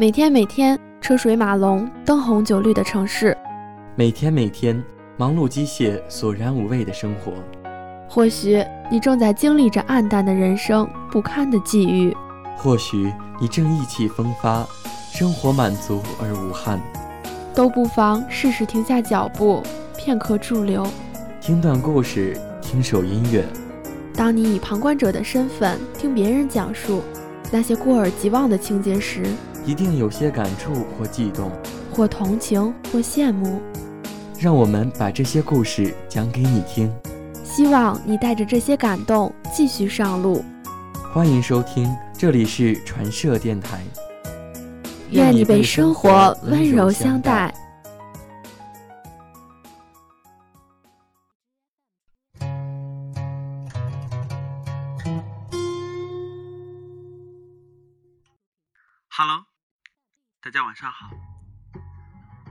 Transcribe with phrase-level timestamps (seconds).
[0.00, 3.36] 每天每天车水马龙、灯红酒绿的城市，
[3.94, 4.82] 每天每天
[5.18, 7.34] 忙碌机械、索然无味的生活。
[8.08, 12.14] 或许你正在经历着暗淡的人生、不堪的际遇；
[12.56, 14.66] 或许你正意气风发，
[15.12, 16.80] 生活满足而无憾。
[17.54, 19.62] 都不妨试试停下脚步，
[19.98, 20.86] 片刻驻留，
[21.42, 23.44] 听段故事，听首音乐。
[24.14, 27.02] 当你以旁观者的身份听别人讲述
[27.50, 29.26] 那些过耳即忘的情节时，
[29.66, 31.50] 一定有些感触或悸动，
[31.92, 33.60] 或同情或羡慕。
[34.38, 36.90] 让我们把这些故事讲给你听。
[37.44, 40.42] 希望你带着这些感动继续上路。
[41.12, 43.80] 欢迎收听，这里是传社电台。
[45.10, 47.52] 愿你被生活温柔相待。
[60.80, 61.10] 上好，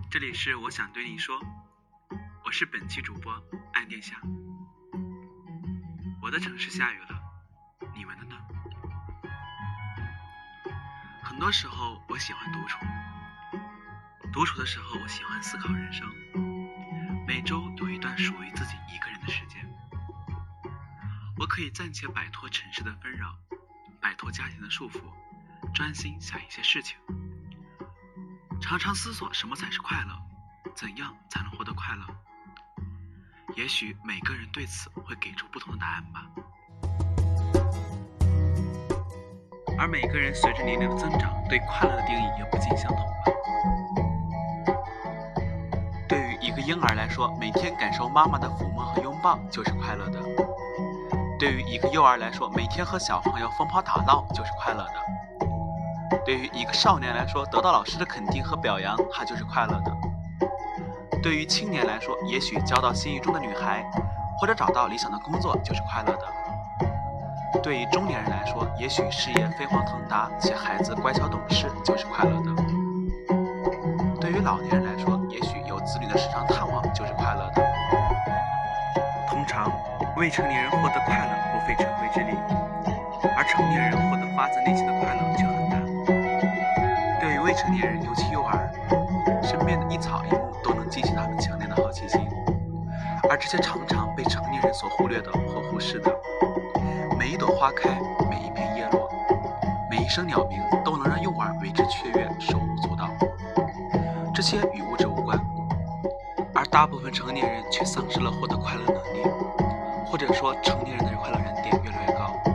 [0.08, 1.42] 这里是我想对你说，
[2.46, 3.34] 我是本期主播
[3.74, 4.22] 爱殿下。
[6.22, 7.20] 我的城市下雨了，
[7.96, 8.36] 你们的呢？
[11.24, 12.78] 很多时候我喜欢独处，
[14.32, 16.08] 独处的时候我喜欢思考人生。
[17.26, 19.68] 每周有一段属于自己一个人的时间，
[21.36, 23.36] 我可以暂且摆脱城市的纷扰，
[24.00, 25.02] 摆脱家庭的束缚，
[25.74, 26.96] 专心想一些事情，
[28.62, 30.14] 常常思索什么才是快乐，
[30.76, 32.06] 怎样才能获得快乐。
[33.56, 36.26] 也许每个人对此会给出不同的答案吧，
[39.78, 43.14] 而每个人随着年龄的增长，对快乐的定义也不尽相同吧。
[46.08, 50.20] 对于一个婴儿来说，每天感受妈妈的抚摸和拥抱就是快乐的；
[51.40, 55.39] 对于一个幼儿来说，每天和小朋友疯跑打闹就是快乐的；
[56.26, 59.92] 对于一个少年来说，得到老师的肯定和表扬，他就是快乐的。
[61.22, 63.84] 对于青年来说，也许交到心仪中的女孩，
[64.40, 72.52] 或者找到理想的工作就是快乐的；对于中年人来说，也许事业飞黄腾达且孩子乖巧懂事就是快乐的；
[74.22, 77.62] 对于老年人来说，也许有子女的时常探望就是快乐的。
[79.28, 79.72] 通常，
[80.16, 82.38] 未成年人获得快乐不费吹灰之力，
[83.36, 85.49] 而成年人获得发自内心的快乐却很难。
[85.49, 85.49] 对于
[87.50, 88.70] 未成年人，尤其幼儿，
[89.42, 90.88] 身边的一草一木都能。
[90.88, 92.22] 激起他们强烈的好奇心，
[93.28, 96.16] 而这些常常被成年人所忽略的或忽视的，
[97.18, 97.90] 每一朵花开，
[98.30, 99.10] 每一片叶落，
[99.90, 103.10] 每一声鸟鸣，都能让幼儿为之雀跃，手舞足蹈。
[104.32, 105.40] 这些与物质无关，
[106.54, 109.24] 而大部分成年人却丧失了获得快乐能力，
[110.06, 112.49] 或者说，成年人的快乐燃点越来越高。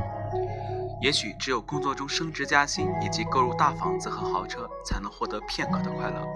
[1.05, 6.27] 也许只有工作中升职加薪，以及购入大房子和豪车，才能获得片刻的快乐。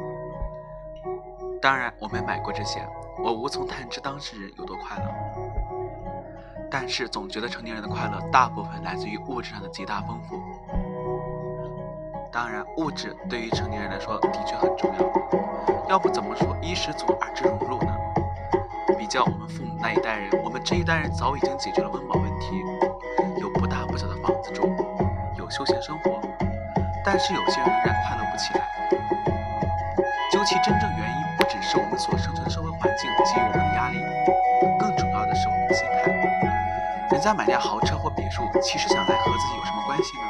[1.58, 2.86] 当然，我没买过这些，
[3.24, 5.04] 我无从探知当事人有多快乐。
[6.70, 10.38] 但是，总觉得成年人的快乐大部分来自于物质上的极大丰富。
[12.30, 17.96] 当然，物质对于成年人来说的确很重要，要不怎么说衣食足而知荣辱呢？
[18.98, 22.62] 比较我们父母那一代人，我们这一代人早已经解决了温饱问题，
[25.58, 26.20] 休闲生活。
[27.04, 28.60] 但是，有些人仍然快乐不起来。
[30.30, 31.18] 究其真正原因。
[31.38, 33.98] 不只是我们所生存的社会环境给予我们的压力，
[34.78, 36.10] 更重要的是我们的心态。
[37.12, 40.24] 人家买辆豪车或别墅，其实想来和自己有什么关系呢？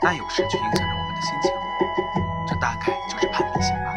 [0.00, 1.50] 但有时却影响着我们的心情，
[2.46, 3.92] 这大概就是攀比心吧。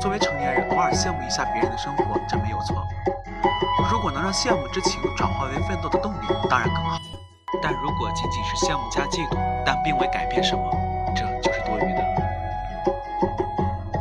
[0.00, 2.82] 作为成年人，偶尔羡慕一下别人的生活，这没有错。
[3.90, 6.98] 如果能让羡慕之情转化为奋斗的动力，当然更好。
[7.62, 10.64] 但如果仅仅是羡慕加嫉妒，但并未改变什么，
[11.14, 12.04] 这就是多余的。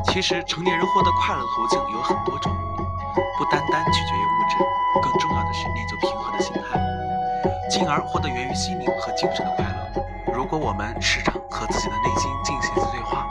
[0.05, 2.51] 其实，成年人获得快乐的途径有很多种，
[3.37, 4.57] 不单单取决于物质，
[5.01, 6.79] 更重要的是练就平和的心态，
[7.69, 10.03] 进而获得源于心灵和精神的快乐。
[10.33, 13.27] 如果我们时常和自己的内心进行一次对话，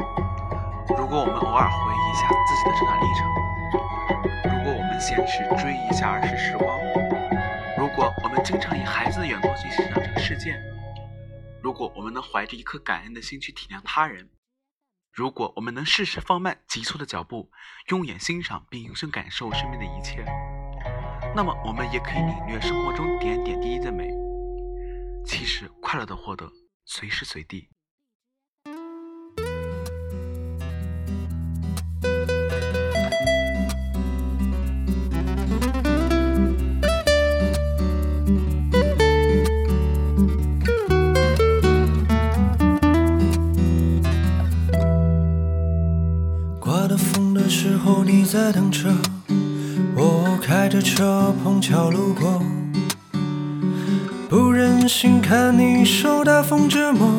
[0.96, 3.26] 如果我们偶尔回忆一下自己的成长历程，
[4.52, 6.79] 如果我们闲时追忆一下儿时时光，
[7.96, 10.54] 如果我们经常以孩子的眼光去欣赏这个世界，
[11.62, 14.28] 如果我们能怀着一颗感恩的心去体谅他人。
[15.10, 17.50] 如果我们能适时放慢急促的脚步，
[17.88, 20.22] 用眼欣赏并用心感受身边的一切，
[21.34, 24.10] 那么我们也可以领略生活中点点滴滴的美。
[25.25, 26.52] 其实，快乐的获得
[26.84, 27.70] 随时随地。
[48.06, 48.88] 你在等车，
[49.97, 52.41] 我开着车碰巧路过，
[54.29, 57.11] 不忍心看你受大风折磨，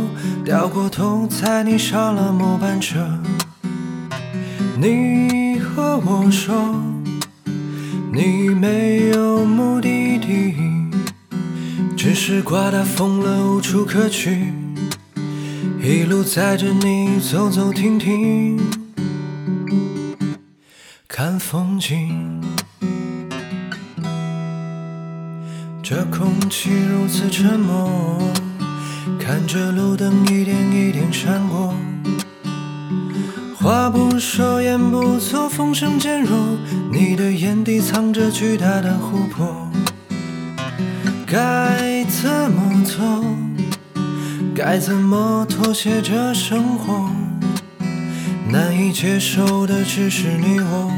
[0.45, 3.05] 掉过头猜你上了末班车。
[4.79, 6.73] 你和我说，
[8.13, 10.55] 你没有目的地，
[11.97, 14.53] 只是刮大风了无处可去，
[15.83, 18.86] 一路载着你走走停停。
[21.19, 22.39] 看风景，
[25.81, 28.21] 这空气如此沉默，
[29.19, 31.73] 看着路灯一点一点闪过。
[33.55, 36.37] 话不说，言不错，风声渐弱，
[36.91, 39.71] 你的眼底藏着巨大的湖泊。
[41.25, 43.25] 该怎么做？
[44.53, 47.09] 该怎么妥协这生活？
[48.51, 50.91] 难以接受的只是你我，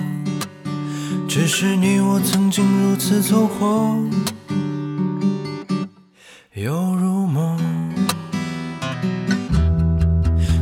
[1.30, 3.96] 只是你我曾经如此走火，
[6.56, 7.56] 犹如梦。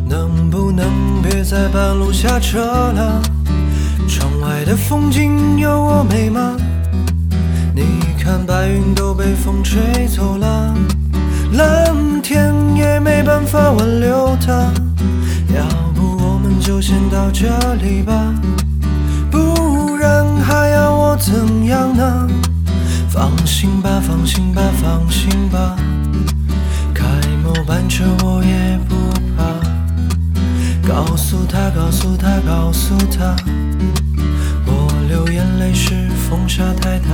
[0.05, 3.21] 能不能别在半路下车了？
[4.09, 6.57] 窗外的风景有我美吗？
[7.73, 10.75] 你看白云都被风吹走了，
[11.53, 14.69] 蓝天也没办法挽留它。
[31.77, 33.35] 告诉他，告诉他，
[34.65, 37.07] 我流眼泪是风沙太大。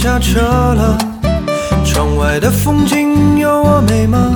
[0.00, 0.96] 下车了，
[1.84, 4.32] 窗外的风景有我美吗？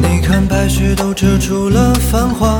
[0.00, 2.53] 你看白雪都遮住了繁华，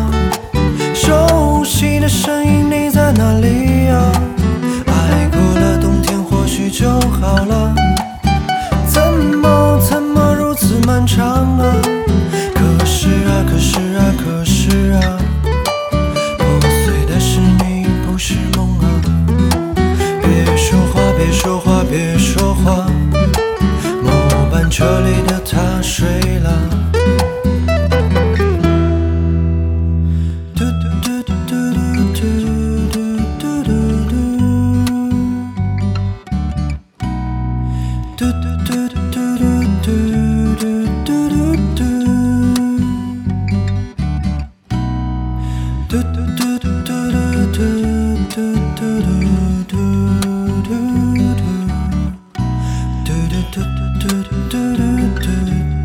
[53.52, 54.04] 嘟嘟嘟
[54.48, 54.80] 嘟嘟
[55.14, 55.28] 嘟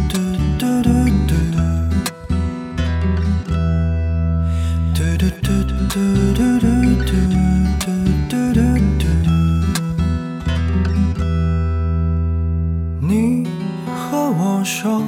[0.10, 0.14] 嘟
[0.58, 1.58] 嘟嘟嘟。
[4.94, 6.00] 嘟嘟嘟嘟嘟
[6.30, 7.12] 嘟嘟
[8.30, 9.06] 嘟嘟嘟
[13.02, 13.12] 你
[13.88, 13.98] 和
[14.32, 15.04] 我说，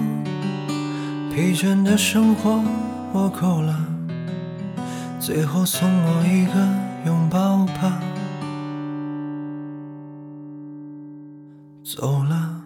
[1.33, 2.63] 疲倦的生活
[3.13, 3.75] 我够了，
[5.19, 6.53] 最后送我一个
[7.05, 7.99] 拥抱吧，
[11.95, 12.60] 走了。